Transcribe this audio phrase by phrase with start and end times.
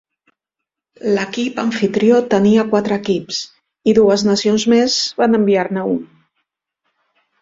[1.17, 3.41] L'equip amfitrió tenia quatre equips,
[3.91, 6.01] i dues nacions més van enviar-ne un.